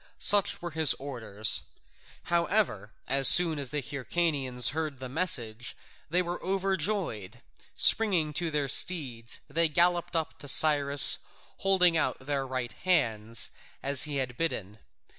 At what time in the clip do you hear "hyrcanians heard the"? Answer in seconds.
3.83-5.07